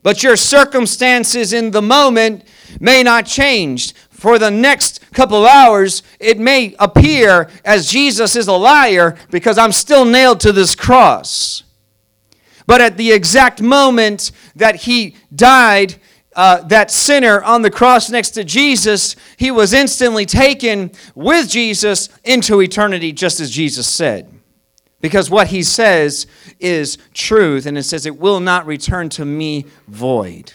[0.03, 2.45] But your circumstances in the moment
[2.79, 8.49] may not change for the next couple of hours, it may appear as Jesus is
[8.49, 11.63] a liar because I'm still nailed to this cross.
[12.67, 15.97] But at the exact moment that he died,
[16.35, 22.09] uh, that sinner on the cross next to Jesus, he was instantly taken with Jesus
[22.25, 24.33] into eternity, just as Jesus said.
[25.03, 26.27] Because what he says
[26.59, 30.55] is truth, and it says, It will not return to me void.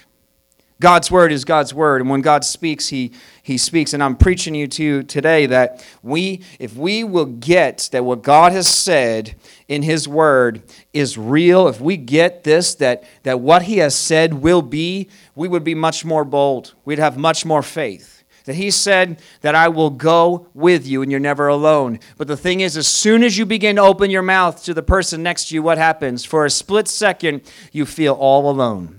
[0.82, 3.12] God's word is God's word, and when God speaks, He
[3.44, 3.94] He speaks.
[3.94, 8.54] And I'm preaching you to today that we, if we will get that what God
[8.54, 9.36] has said
[9.68, 10.62] in His word
[10.94, 15.50] is real, if we get this, that that what He has said will be, we
[15.50, 16.76] would be much more bold.
[16.86, 18.24] We'd have much more faith.
[18.46, 22.00] That He said that I will go with you and you're never alone.
[22.18, 24.82] But the thing is, as soon as you begin to open your mouth to the
[24.82, 26.24] person next to you, what happens?
[26.24, 27.42] For a split second,
[27.74, 28.99] you feel all alone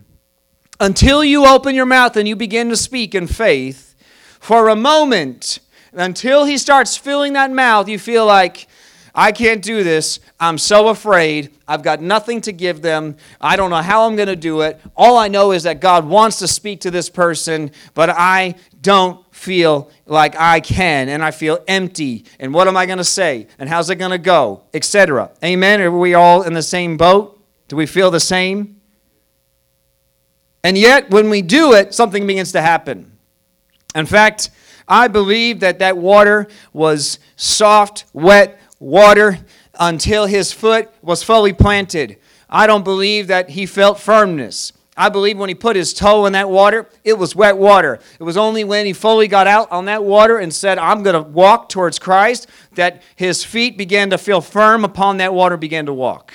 [0.80, 3.94] until you open your mouth and you begin to speak in faith,
[4.40, 5.60] for a moment,
[5.92, 8.66] until he starts filling that mouth, you feel like,
[9.14, 10.20] I can't do this.
[10.38, 11.56] I'm so afraid.
[11.66, 13.16] I've got nothing to give them.
[13.40, 14.80] I don't know how I'm going to do it.
[14.96, 19.24] All I know is that God wants to speak to this person, but I don't
[19.34, 22.24] feel like I can, and I feel empty.
[22.38, 23.48] And what am I going to say?
[23.58, 24.62] And how's it going to go?
[24.72, 25.30] Etc.
[25.44, 25.80] Amen.
[25.80, 27.44] Are we all in the same boat?
[27.68, 28.79] Do we feel the same?
[30.62, 33.12] And yet, when we do it, something begins to happen.
[33.94, 34.51] In fact,
[34.87, 39.38] I believe that that water was soft, wet water
[39.79, 42.18] until his foot was fully planted.
[42.49, 44.73] I don't believe that he felt firmness.
[44.96, 48.01] I believe when he put his toe in that water, it was wet water.
[48.18, 51.14] It was only when he fully got out on that water and said, I'm going
[51.14, 55.87] to walk towards Christ, that his feet began to feel firm upon that water, began
[55.87, 56.35] to walk.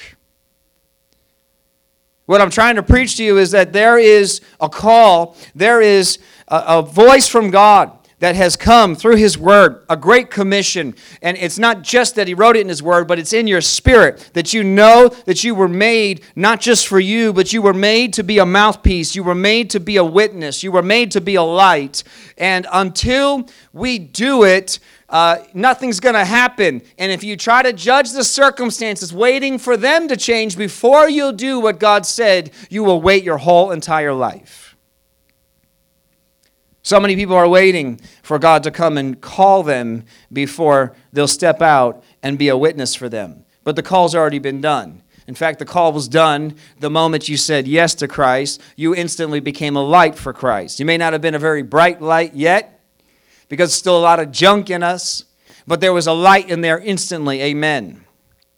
[2.26, 6.18] What I'm trying to preach to you is that there is a call, there is
[6.48, 10.96] a, a, voice from God that has come through His Word, a great commission.
[11.22, 13.62] And it's not just that He wrote it in His Word, but it's in your
[13.62, 17.74] spirit that you know that you were made not just for you, but you were
[17.74, 19.16] made to be a mouthpiece.
[19.16, 20.64] You were made to be a witness.
[20.64, 22.04] You were made to be a light.
[22.40, 26.82] And until we do it, uh, nothing's going to happen.
[26.98, 31.32] And if you try to judge the circumstances, waiting for them to change before you'll
[31.32, 34.76] do what God said, you will wait your whole entire life.
[36.82, 41.62] So many people are waiting for God to come and call them before they'll step
[41.62, 43.44] out and be a witness for them.
[43.63, 45.02] But the call's already been done.
[45.28, 48.62] In fact, the call was done the moment you said yes to Christ.
[48.76, 50.80] You instantly became a light for Christ.
[50.80, 52.75] You may not have been a very bright light yet,
[53.49, 55.25] because still a lot of junk in us,
[55.67, 57.41] but there was a light in there instantly.
[57.41, 58.05] Amen.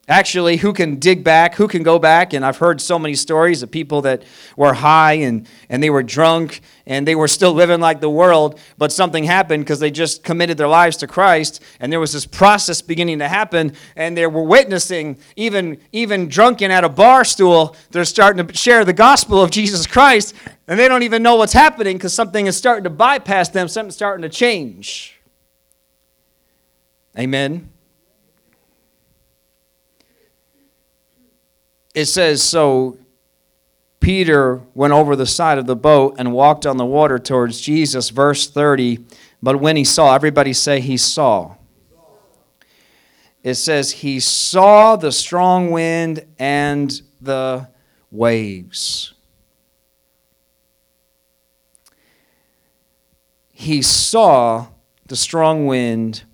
[0.10, 1.56] Actually, who can dig back?
[1.56, 2.32] Who can go back?
[2.32, 4.24] And I've heard so many stories of people that
[4.56, 8.58] were high and, and they were drunk and they were still living like the world,
[8.78, 11.62] but something happened because they just committed their lives to Christ.
[11.82, 16.72] And there was this process beginning to happen, and they were witnessing, even, even drunken
[16.72, 20.34] at a bar stool, they're starting to share the gospel of Jesus Christ,
[20.70, 23.96] and they don't even know what's happening because something is starting to bypass them, something's
[23.96, 25.20] starting to change.
[27.20, 27.70] Amen.
[31.98, 33.00] It says, So
[34.00, 38.12] Peter went over the side of the boat and walked on the water towards Jesus.
[38.12, 39.00] Verse 30.
[39.42, 41.56] But when he saw, everybody say he saw.
[43.42, 47.68] It says, He saw the strong wind and the
[48.12, 49.16] waves.
[53.52, 54.68] He saw
[55.08, 56.26] the strong wind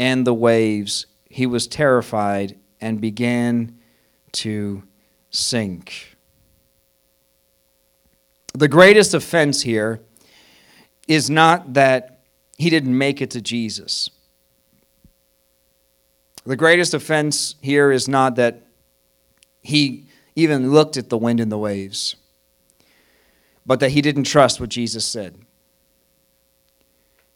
[0.00, 1.06] and the waves.
[1.30, 3.78] He was terrified and began
[4.32, 4.82] to
[5.36, 6.16] sink.
[8.54, 10.00] The greatest offense here
[11.06, 12.20] is not that
[12.56, 14.08] he didn't make it to Jesus.
[16.44, 18.62] The greatest offense here is not that
[19.62, 22.16] he even looked at the wind and the waves,
[23.66, 25.38] but that he didn't trust what Jesus said.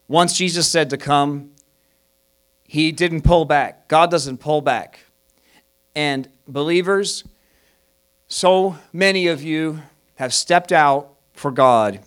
[0.09, 1.51] Once Jesus said to come,
[2.65, 3.89] he didn't pull back.
[3.89, 5.01] God doesn't pull back.
[5.95, 7.25] And believers,
[8.31, 9.83] so many of you
[10.15, 11.99] have stepped out for God,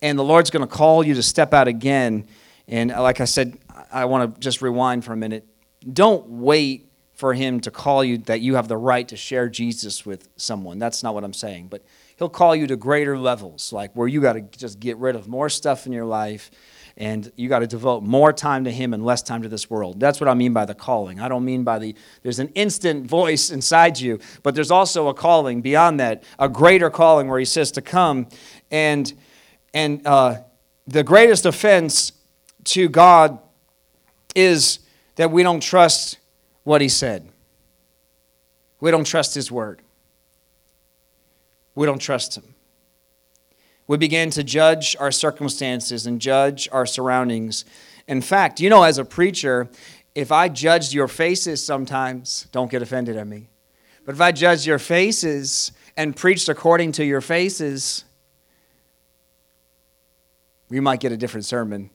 [0.00, 2.28] and the Lord's going to call you to step out again.
[2.68, 3.58] And like I said,
[3.92, 5.44] I want to just rewind for a minute.
[5.92, 10.06] Don't wait for Him to call you that you have the right to share Jesus
[10.06, 10.78] with someone.
[10.78, 11.68] That's not what I'm saying.
[11.68, 11.82] But
[12.16, 15.26] He'll call you to greater levels, like where you got to just get rid of
[15.26, 16.52] more stuff in your life
[16.96, 19.98] and you got to devote more time to him and less time to this world.
[19.98, 21.20] That's what i mean by the calling.
[21.20, 25.14] I don't mean by the there's an instant voice inside you but there's also a
[25.14, 28.28] calling beyond that a greater calling where he says to come
[28.70, 29.12] and
[29.72, 30.36] and uh,
[30.86, 32.12] the greatest offense
[32.64, 33.38] to god
[34.34, 34.80] is
[35.16, 36.18] that we don't trust
[36.64, 37.28] what he said.
[38.80, 39.80] We don't trust his word.
[41.74, 42.53] We don't trust him
[43.86, 47.64] we begin to judge our circumstances and judge our surroundings.
[48.06, 49.68] In fact, you know, as a preacher,
[50.14, 53.48] if I judged your faces sometimes, don't get offended at me,
[54.04, 58.04] but if I judged your faces and preached according to your faces,
[60.68, 61.90] we might get a different sermon.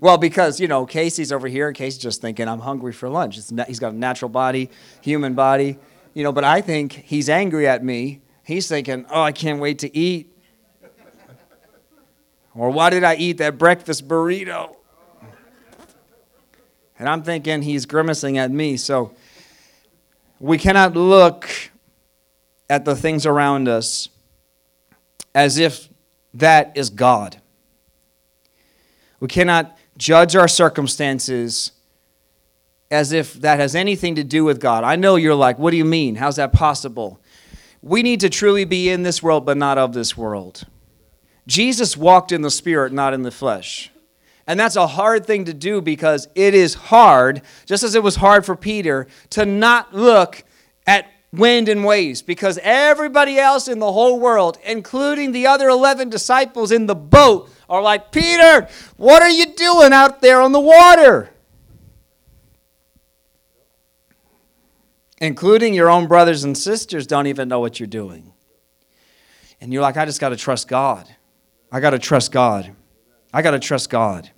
[0.00, 3.34] Well, because, you know, Casey's over here, and Casey's just thinking, I'm hungry for lunch.
[3.66, 4.70] He's got a natural body,
[5.02, 5.78] human body,
[6.14, 8.20] you know, but I think he's angry at me.
[8.44, 10.36] He's thinking, oh, I can't wait to eat.
[12.54, 14.76] Or why did I eat that breakfast burrito?
[16.98, 18.76] And I'm thinking he's grimacing at me.
[18.76, 19.14] So
[20.38, 21.48] we cannot look
[22.68, 24.08] at the things around us
[25.34, 25.88] as if
[26.34, 27.40] that is God.
[29.20, 31.72] We cannot judge our circumstances
[32.90, 34.84] as if that has anything to do with God.
[34.84, 36.16] I know you're like, what do you mean?
[36.16, 37.20] How's that possible?
[37.82, 40.66] We need to truly be in this world, but not of this world.
[41.46, 43.90] Jesus walked in the spirit, not in the flesh.
[44.46, 48.16] And that's a hard thing to do because it is hard, just as it was
[48.16, 50.42] hard for Peter, to not look
[50.86, 56.10] at wind and waves because everybody else in the whole world, including the other 11
[56.10, 60.60] disciples in the boat, are like, Peter, what are you doing out there on the
[60.60, 61.30] water?
[65.20, 68.32] Including your own brothers and sisters don't even know what you're doing.
[69.60, 71.08] And you're like, I just got to trust God.
[71.70, 72.74] I got to trust God.
[73.32, 74.30] I got to trust God.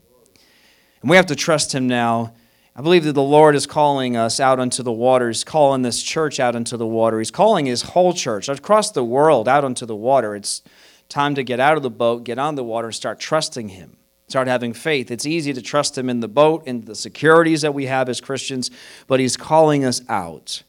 [1.00, 2.34] And we have to trust Him now.
[2.74, 5.28] I believe that the Lord is calling us out into the water.
[5.28, 7.18] He's calling this church out into the water.
[7.18, 10.34] He's calling His whole church across the world out into the water.
[10.34, 10.62] It's
[11.08, 13.98] time to get out of the boat, get on the water, and start trusting Him.
[14.28, 15.10] Start having faith.
[15.10, 18.20] It's easy to trust Him in the boat and the securities that we have as
[18.20, 18.70] Christians,
[19.06, 20.62] but He's calling us out.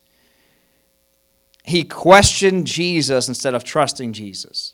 [1.63, 4.73] He questioned Jesus instead of trusting Jesus.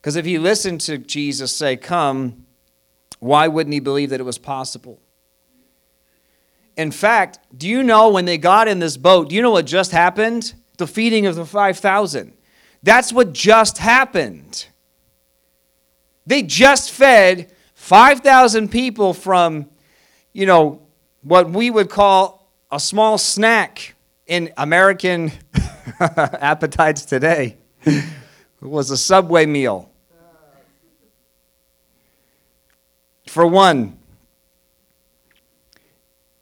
[0.00, 2.46] Because if he listened to Jesus say, Come,
[3.18, 5.00] why wouldn't he believe that it was possible?
[6.76, 9.66] In fact, do you know when they got in this boat, do you know what
[9.66, 10.54] just happened?
[10.78, 12.32] The feeding of the 5,000.
[12.82, 14.66] That's what just happened.
[16.26, 19.68] They just fed 5,000 people from,
[20.32, 20.82] you know,
[21.22, 23.94] what we would call a small snack
[24.26, 25.32] in American
[26.00, 27.56] appetites today.
[28.60, 29.90] Was a Subway meal.
[33.26, 33.98] For one,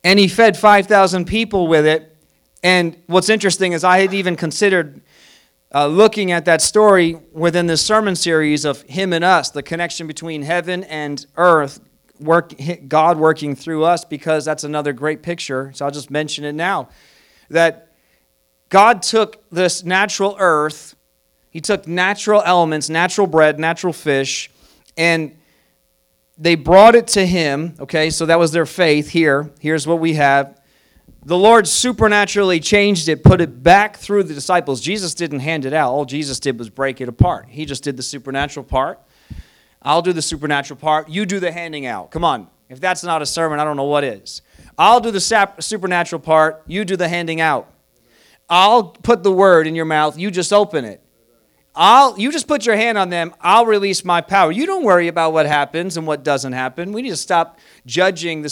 [0.03, 2.16] and he fed 5,000 people with it.
[2.62, 5.01] And what's interesting is I had even considered
[5.75, 10.07] uh, looking at that story within this sermon series of him and us, the connection
[10.07, 11.81] between heaven and earth,
[12.19, 12.53] work,
[12.88, 15.71] God working through us, because that's another great picture.
[15.75, 16.88] So I'll just mention it now.
[17.51, 17.93] That
[18.69, 20.97] God took this natural earth,
[21.51, 24.51] He took natural elements, natural bread, natural fish,
[24.97, 25.37] and
[26.41, 27.75] they brought it to him.
[27.79, 29.11] Okay, so that was their faith.
[29.11, 30.59] Here, here's what we have.
[31.23, 34.81] The Lord supernaturally changed it, put it back through the disciples.
[34.81, 35.93] Jesus didn't hand it out.
[35.93, 37.47] All Jesus did was break it apart.
[37.51, 38.99] He just did the supernatural part.
[39.83, 41.11] I'll do the supernatural part.
[41.11, 42.11] You do the handing out.
[42.11, 42.49] Come on.
[42.71, 44.41] If that's not a sermon, I don't know what is.
[44.81, 45.21] I'll do the
[45.59, 46.62] supernatural part.
[46.66, 47.71] You do the handing out.
[48.49, 50.19] I'll put the word in your mouth.
[50.19, 51.03] You just open it.
[51.75, 54.51] I'll you just put your hand on them, I'll release my power.
[54.51, 56.93] You don't worry about what happens and what doesn't happen.
[56.93, 58.49] We need to stop judging the,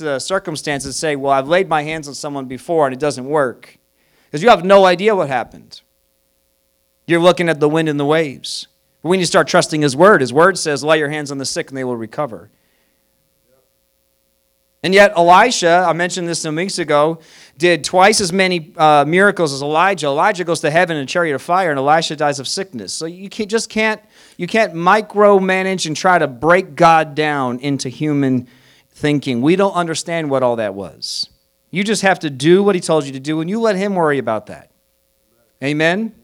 [0.00, 3.24] the circumstances and say, well, I've laid my hands on someone before and it doesn't
[3.24, 3.78] work.
[4.26, 5.80] Because you have no idea what happened.
[7.06, 8.68] You're looking at the wind and the waves.
[9.02, 10.20] But we need to start trusting His word.
[10.20, 12.50] His word says, lay your hands on the sick and they will recover.
[14.82, 17.20] And yet, Elisha, I mentioned this some weeks ago,
[17.58, 20.06] did twice as many uh, miracles as Elijah.
[20.06, 22.94] Elijah goes to heaven in a chariot of fire, and Elisha dies of sickness.
[22.94, 24.00] So you can't, just can't
[24.38, 28.48] you can't micromanage and try to break God down into human
[28.90, 29.42] thinking.
[29.42, 31.28] We don't understand what all that was.
[31.70, 33.94] You just have to do what He told you to do, and you let Him
[33.94, 34.70] worry about that.
[35.62, 36.14] Amen.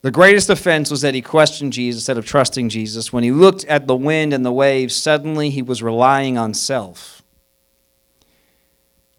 [0.00, 3.12] The greatest offense was that he questioned Jesus instead of trusting Jesus.
[3.12, 7.22] When he looked at the wind and the waves, suddenly he was relying on self.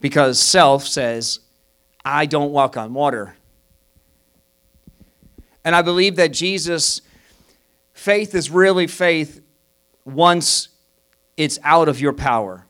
[0.00, 1.40] Because self says,
[2.02, 3.36] I don't walk on water.
[5.64, 7.02] And I believe that Jesus'
[7.92, 9.42] faith is really faith
[10.06, 10.68] once
[11.36, 12.66] it's out of your power.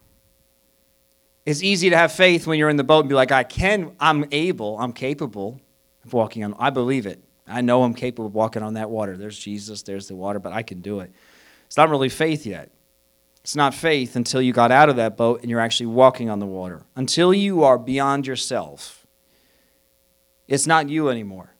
[1.47, 3.95] It's easy to have faith when you're in the boat and be like, I can,
[4.01, 5.61] I'm able, I'm capable
[6.05, 6.55] of walking on.
[6.59, 7.23] I believe it.
[7.51, 9.17] I know I'm capable of walking on that water.
[9.17, 11.13] There's Jesus, there's the water, but I can do it.
[11.67, 12.71] It's not really faith yet.
[13.43, 16.39] It's not faith until you got out of that boat and you're actually walking on
[16.39, 16.85] the water.
[16.95, 19.07] Until you are beyond yourself,
[20.47, 21.55] it's not you anymore.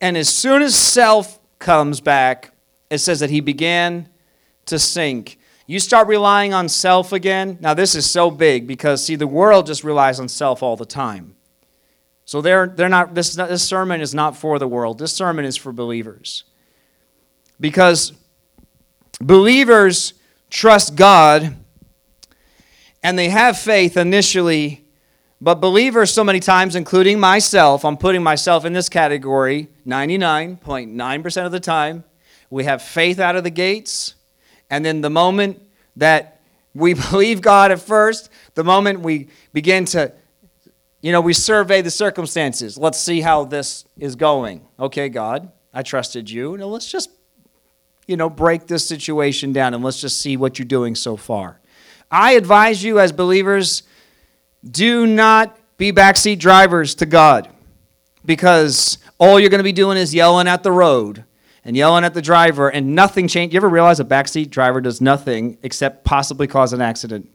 [0.00, 2.52] And as soon as self comes back,
[2.90, 4.08] it says that he began
[4.66, 5.38] to sink.
[5.66, 7.56] You start relying on self again.
[7.60, 10.84] Now, this is so big because, see, the world just relies on self all the
[10.84, 11.36] time.
[12.24, 14.98] So they're, they're not, this, this sermon is not for the world.
[14.98, 16.44] This sermon is for believers.
[17.60, 18.12] Because
[19.20, 20.14] believers
[20.50, 21.56] trust God
[23.02, 24.84] and they have faith initially,
[25.40, 31.50] but believers, so many times, including myself, I'm putting myself in this category 99.9% of
[31.52, 32.04] the time,
[32.48, 34.14] we have faith out of the gates,
[34.70, 35.60] and then the moment
[35.96, 36.40] that
[36.74, 40.12] we believe God at first, the moment we begin to,
[41.02, 42.78] you know, we survey the circumstances.
[42.78, 44.66] Let's see how this is going.
[44.78, 46.56] Okay, God, I trusted you.
[46.56, 47.10] Now let's just,
[48.06, 51.60] you know, break this situation down and let's just see what you're doing so far.
[52.10, 53.82] I advise you as believers
[54.68, 57.48] do not be backseat drivers to God
[58.24, 61.24] because all you're going to be doing is yelling at the road
[61.64, 63.54] and yelling at the driver and nothing change.
[63.54, 67.28] You ever realize a backseat driver does nothing except possibly cause an accident?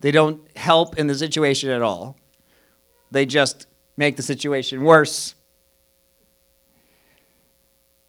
[0.00, 2.16] They don't help in the situation at all.
[3.10, 5.34] They just make the situation worse.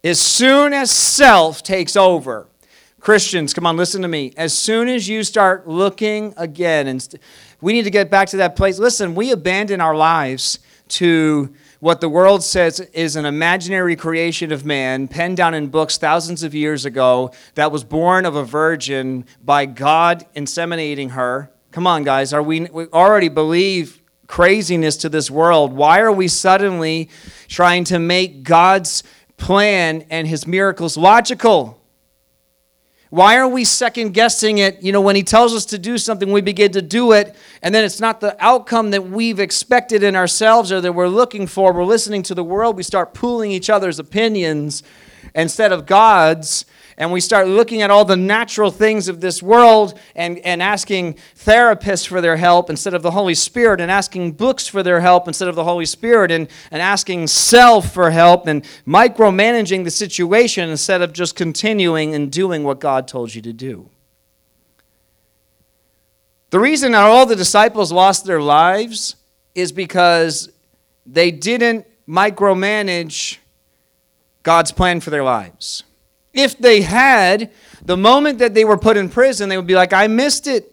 [0.04, 2.48] As soon as self takes over,
[2.98, 4.32] Christians, come on, listen to me.
[4.36, 7.20] As soon as you start looking again, and st-
[7.60, 8.78] we need to get back to that place.
[8.78, 14.64] Listen, we abandon our lives to what the world says is an imaginary creation of
[14.64, 19.24] man, penned down in books thousands of years ago, that was born of a virgin
[19.44, 21.51] by God inseminating her.
[21.72, 25.72] Come on, guys, are we, we already believe craziness to this world?
[25.72, 27.08] Why are we suddenly
[27.48, 29.02] trying to make God's
[29.38, 31.80] plan and his miracles logical?
[33.08, 34.82] Why are we second guessing it?
[34.82, 37.74] You know, when he tells us to do something, we begin to do it, and
[37.74, 41.72] then it's not the outcome that we've expected in ourselves or that we're looking for.
[41.72, 42.76] We're listening to the world.
[42.76, 44.82] We start pooling each other's opinions
[45.34, 46.66] instead of God's,
[46.96, 51.16] and we start looking at all the natural things of this world and, and asking
[51.36, 55.26] therapists for their help instead of the Holy Spirit, and asking books for their help
[55.28, 60.70] instead of the Holy Spirit, and, and asking self for help, and micromanaging the situation
[60.70, 63.88] instead of just continuing and doing what God told you to do.
[66.50, 69.16] The reason that all the disciples lost their lives
[69.54, 70.50] is because
[71.06, 73.38] they didn't micromanage
[74.42, 75.84] God's plan for their lives.
[76.32, 77.50] If they had,
[77.84, 80.70] the moment that they were put in prison, they would be like, I missed it.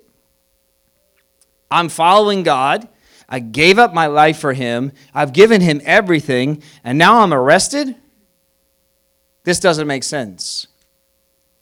[1.69, 2.87] I'm following God.
[3.27, 4.91] I gave up my life for Him.
[5.13, 7.95] I've given Him everything, and now I'm arrested?
[9.43, 10.67] This doesn't make sense.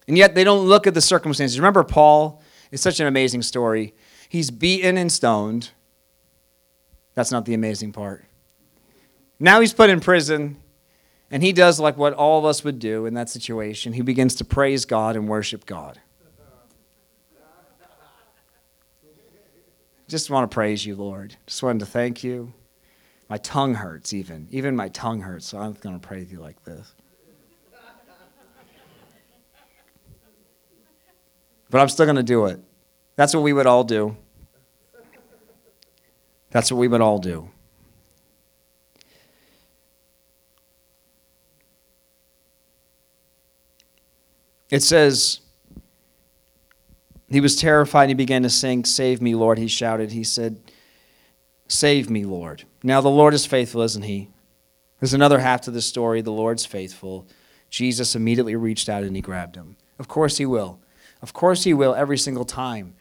[0.08, 1.60] And yet they don't look at the circumstances.
[1.60, 2.42] Remember, Paul?
[2.72, 3.94] It's such an amazing story.
[4.30, 5.72] He's beaten and stoned.
[7.14, 8.26] That's not the amazing part.
[9.40, 10.58] Now he's put in prison.
[11.30, 13.94] And he does like what all of us would do in that situation.
[13.94, 16.00] He begins to praise God and worship God.
[20.08, 21.36] Just want to praise you, Lord.
[21.46, 22.54] Just wanted to thank you.
[23.30, 24.48] My tongue hurts, even.
[24.52, 26.94] Even my tongue hurts, so I'm going to praise you like this.
[31.70, 32.62] But I'm still going to do it.
[33.18, 34.16] That's what we would all do.
[36.52, 37.50] That's what we would all do.
[44.70, 45.40] It says,
[47.30, 48.04] he was terrified.
[48.04, 49.58] And he began to sing, Save me, Lord.
[49.58, 50.12] He shouted.
[50.12, 50.58] He said,
[51.68, 52.64] Save me, Lord.
[52.84, 54.30] Now, the Lord is faithful, isn't he?
[55.00, 56.22] There's another half to the story.
[56.22, 57.28] The Lord's faithful.
[57.70, 59.76] Jesus immediately reached out and he grabbed him.
[60.00, 60.80] Of course, he will.
[61.22, 62.96] Of course, he will every single time.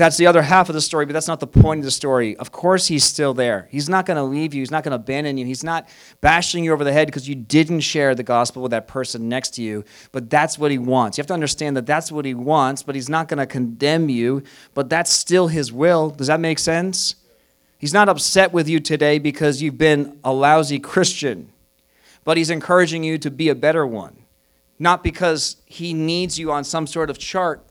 [0.00, 2.34] That's the other half of the story, but that's not the point of the story.
[2.38, 3.68] Of course, he's still there.
[3.70, 4.62] He's not going to leave you.
[4.62, 5.44] He's not going to abandon you.
[5.44, 5.90] He's not
[6.22, 9.50] bashing you over the head because you didn't share the gospel with that person next
[9.56, 9.84] to you.
[10.10, 11.18] But that's what he wants.
[11.18, 14.08] You have to understand that that's what he wants, but he's not going to condemn
[14.08, 14.42] you.
[14.72, 16.08] But that's still his will.
[16.08, 17.16] Does that make sense?
[17.76, 21.52] He's not upset with you today because you've been a lousy Christian,
[22.24, 24.16] but he's encouraging you to be a better one.
[24.78, 27.66] Not because he needs you on some sort of chart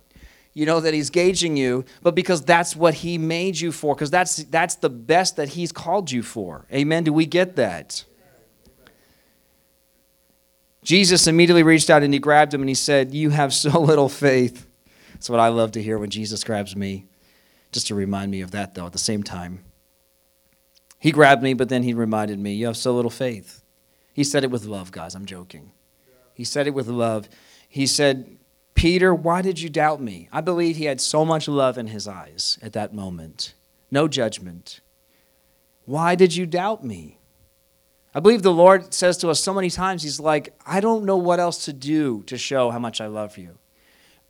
[0.54, 4.12] you know that he's gauging you but because that's what he made you for because
[4.12, 6.66] that's that's the best that he's called you for.
[6.74, 7.04] Amen?
[7.04, 8.04] Do we get that?
[10.84, 14.10] Jesus immediately reached out and he grabbed him and he said you have so little
[14.10, 14.66] faith.
[15.14, 17.06] That's what i love to hear when jesus grabs me
[17.72, 19.64] just to remind me of that though at the same time.
[20.98, 23.62] He grabbed me but then he reminded me you have so little faith.
[24.14, 25.16] He said it with love guys.
[25.16, 25.72] I'm joking.
[26.34, 27.30] He said it with love.
[27.68, 28.39] He said
[28.80, 30.30] Peter, why did you doubt me?
[30.32, 33.54] I believe he had so much love in his eyes at that moment,
[33.92, 34.80] no judgment.
[35.84, 37.18] Why did you doubt me?
[38.16, 41.18] I believe the Lord says to us so many times, He's like, I don't know
[41.18, 43.58] what else to do to show how much I love you.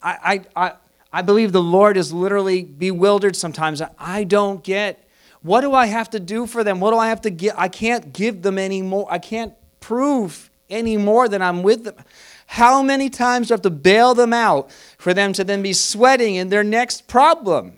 [0.02, 0.74] I, I, I,
[1.14, 3.84] I believe the Lord is literally bewildered sometimes.
[4.00, 5.08] I don't get
[5.44, 6.80] What do I have to do for them?
[6.80, 7.54] What do I have to give?
[7.56, 9.06] I can't give them any more.
[9.12, 11.96] I can't prove any more than I'm with them.
[12.54, 15.72] How many times do I have to bail them out for them to then be
[15.72, 17.78] sweating in their next problem?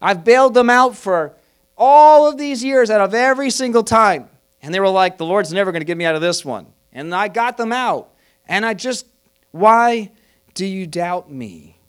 [0.00, 1.34] I've bailed them out for
[1.76, 4.28] all of these years out of every single time.
[4.62, 6.68] And they were like, the Lord's never going to get me out of this one.
[6.92, 8.14] And I got them out.
[8.46, 9.08] And I just,
[9.50, 10.12] why
[10.54, 11.80] do you doubt me?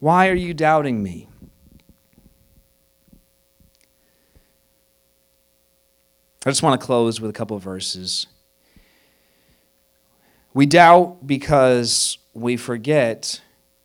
[0.00, 1.28] Why are you doubting me?
[6.44, 8.26] I just want to close with a couple of verses.
[10.54, 13.40] We doubt because we forget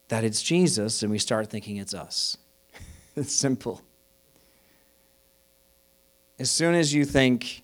[0.09, 2.37] that it's Jesus and we start thinking it's us.
[3.15, 3.81] it's simple.
[6.39, 7.63] As soon as you think,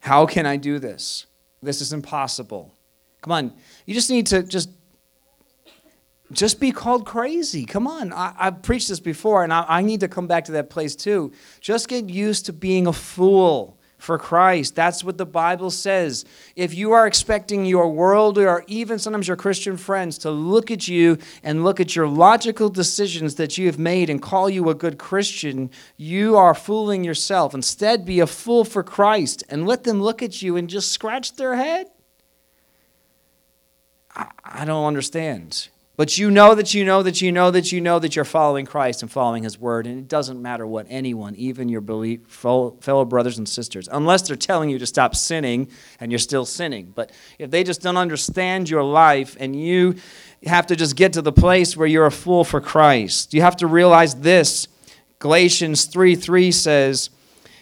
[0.00, 1.26] how can I do this?
[1.62, 2.72] This is impossible.
[3.22, 3.52] Come on,
[3.86, 4.68] you just need to just
[6.32, 7.64] just be called crazy.
[7.66, 8.12] Come on.
[8.12, 10.96] I, have preached this before, and I, I need to come back to that place
[10.96, 11.32] too.
[11.60, 14.74] Just get used to being a fool for Christ.
[14.74, 16.24] That's what the Bible says.
[16.56, 20.88] If you are expecting your world or even sometimes your Christian friends to look at
[20.88, 24.74] you and look at your logical decisions that you have made and call you a
[24.74, 27.54] good Christian, you are fooling yourself.
[27.54, 31.36] Instead, be a fool for Christ and let them look at you and just scratch
[31.36, 31.86] their head.
[34.14, 35.68] I, don't understand.
[35.94, 38.64] But you know that you know that you know that you know that you're following
[38.64, 43.04] Christ and following His Word, and it doesn't matter what anyone, even your belief, fellow
[43.04, 45.68] brothers and sisters, unless they're telling you to stop sinning
[46.00, 46.92] and you're still sinning.
[46.94, 49.96] But if they just don't understand your life and you
[50.46, 53.56] have to just get to the place where you're a fool for Christ, you have
[53.56, 54.68] to realize this.
[55.18, 57.10] Galatians 3 3 says,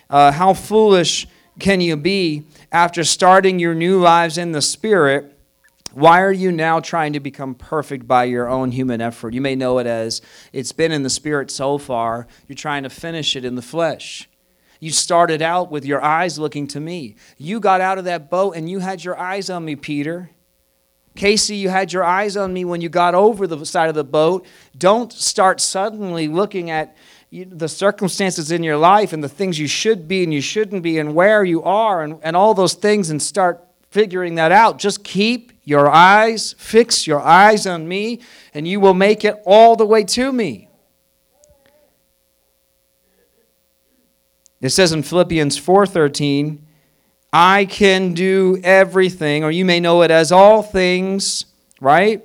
[0.08, 1.26] uh, How foolish
[1.58, 5.29] can you be after starting your new lives in the Spirit?
[5.92, 9.34] Why are you now trying to become perfect by your own human effort?
[9.34, 10.22] You may know it as
[10.52, 14.28] it's been in the spirit so far, you're trying to finish it in the flesh.
[14.78, 17.16] You started out with your eyes looking to me.
[17.36, 20.30] You got out of that boat and you had your eyes on me, Peter.
[21.16, 24.04] Casey, you had your eyes on me when you got over the side of the
[24.04, 24.46] boat.
[24.78, 26.96] Don't start suddenly looking at
[27.30, 30.98] the circumstances in your life and the things you should be and you shouldn't be
[30.98, 34.78] and where you are and, and all those things and start figuring that out.
[34.78, 38.20] Just keep your eyes, fix your eyes on me,
[38.52, 40.68] and you will make it all the way to me.
[44.60, 46.66] It says in Philippians 4:13,
[47.32, 51.46] I can do everything, or you may know it as all things,
[51.80, 52.22] right?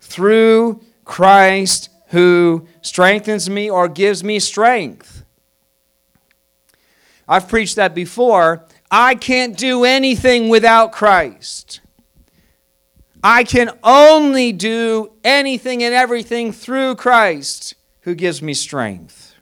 [0.00, 5.24] Through Christ who strengthens me or gives me strength.
[7.28, 8.64] I've preached that before.
[8.88, 11.80] I can't do anything without Christ.
[13.28, 19.34] I can only do anything and everything through Christ who gives me strength.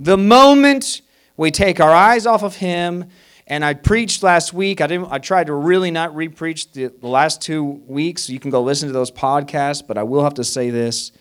[0.00, 1.02] The moment
[1.36, 3.10] we take our eyes off of Him,
[3.46, 6.86] and I preached last week, I, didn't, I tried to really not re preach the,
[6.86, 8.30] the last two weeks.
[8.30, 11.12] You can go listen to those podcasts, but I will have to say this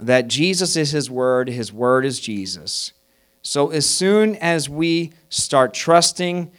[0.00, 2.92] that Jesus is His Word, His Word is Jesus.
[3.40, 6.50] So as soon as we start trusting,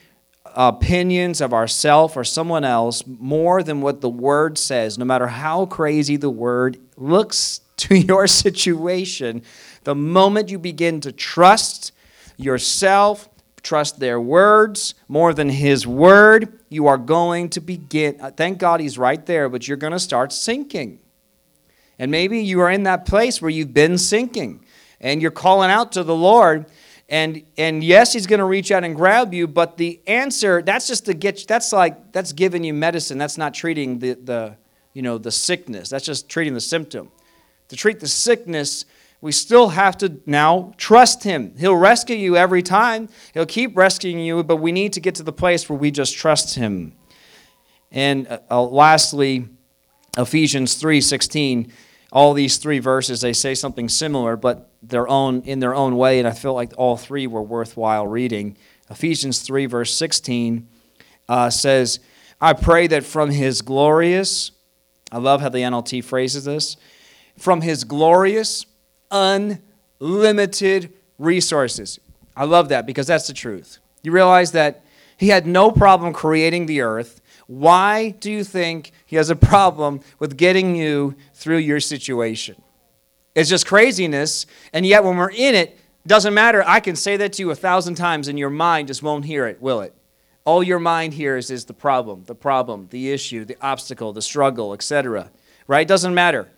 [0.57, 5.67] opinions of ourself or someone else more than what the word says, no matter how
[5.67, 9.43] crazy the word looks to your situation,
[9.83, 11.91] the moment you begin to trust
[12.37, 13.29] yourself,
[13.61, 18.19] trust their words more than his word, you are going to begin.
[18.19, 20.99] Uh, thank God he's right there, but you're going to start sinking.
[21.99, 24.65] And maybe you are in that place where you've been sinking
[24.99, 26.65] and you're calling out to the Lord
[27.09, 30.87] and and yes he's going to reach out and grab you but the answer that's
[30.87, 33.17] just to get that's like that's giving you medicine.
[33.17, 34.57] That's not treating the the
[34.93, 35.89] you know the sickness.
[35.89, 37.11] That's just treating the symptom.
[37.69, 38.85] To treat the sickness
[39.19, 41.55] we still have to now trust him.
[41.57, 43.09] He'll rescue you every time.
[43.33, 46.15] He'll keep rescuing you but we need to get to the place where we just
[46.15, 46.93] trust him.
[47.91, 49.47] And uh, uh lastly
[50.17, 51.71] ephesians 3 16
[52.11, 56.19] all these three verses they say something similar but their own in their own way
[56.19, 58.57] and i felt like all three were worthwhile reading.
[58.89, 60.67] Ephesians 3 verse 16
[61.27, 61.99] uh, says
[62.39, 64.51] i pray that from his glorious
[65.11, 66.77] i love how the nlt phrases this
[67.37, 68.65] from his glorious
[69.11, 71.99] unlimited resources.
[72.35, 73.79] I love that because that's the truth.
[74.03, 74.83] You realize that
[75.17, 80.01] he had no problem creating the earth why do you think he has a problem
[80.19, 82.61] with getting you through your situation?
[83.35, 84.45] It's just craziness.
[84.73, 86.63] And yet, when we're in it, doesn't matter.
[86.65, 89.47] I can say that to you a thousand times, and your mind just won't hear
[89.47, 89.93] it, will it?
[90.45, 94.73] All your mind hears is the problem, the problem, the issue, the obstacle, the struggle,
[94.73, 95.29] etc.
[95.67, 95.87] Right?
[95.87, 96.49] Doesn't matter.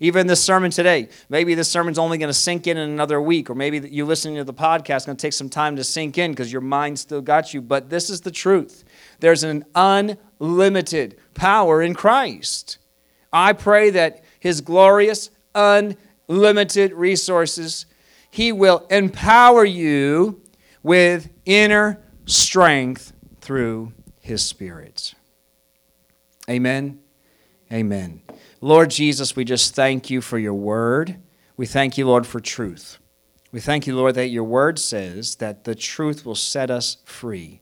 [0.00, 3.50] Even this sermon today, maybe this sermon's only going to sink in in another week,
[3.50, 6.30] or maybe you listening to the podcast going to take some time to sink in
[6.30, 7.60] because your mind still got you.
[7.60, 8.84] But this is the truth.
[9.20, 12.78] There's an unlimited power in Christ.
[13.32, 17.86] I pray that His glorious, unlimited resources,
[18.30, 20.42] He will empower you
[20.82, 25.14] with inner strength through His Spirit.
[26.48, 27.00] Amen.
[27.72, 28.22] Amen.
[28.60, 31.16] Lord Jesus, we just thank you for your word.
[31.56, 32.98] We thank you, Lord, for truth.
[33.52, 37.60] We thank you, Lord, that your word says that the truth will set us free.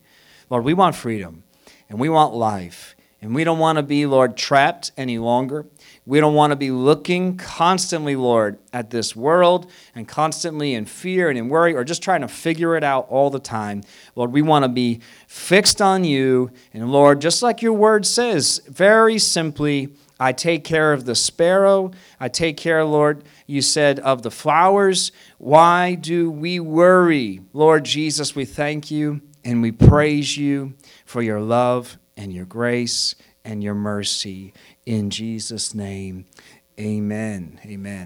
[0.51, 1.45] Lord, we want freedom
[1.89, 2.97] and we want life.
[3.23, 5.67] And we don't want to be, Lord, trapped any longer.
[6.05, 11.29] We don't want to be looking constantly, Lord, at this world and constantly in fear
[11.29, 13.83] and in worry or just trying to figure it out all the time.
[14.15, 16.51] Lord, we want to be fixed on you.
[16.75, 19.89] And Lord, just like your word says, very simply,
[20.21, 21.91] I take care of the sparrow.
[22.21, 25.11] I take care, Lord, you said, of the flowers.
[25.39, 27.41] Why do we worry?
[27.53, 30.75] Lord Jesus, we thank you and we praise you
[31.07, 34.53] for your love and your grace and your mercy.
[34.85, 36.27] In Jesus' name,
[36.79, 37.59] amen.
[37.65, 38.05] Amen.